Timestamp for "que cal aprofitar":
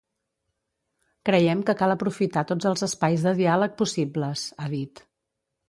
1.67-2.45